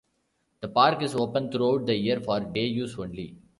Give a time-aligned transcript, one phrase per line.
[0.61, 3.37] The park is open throughout the year for day-use only.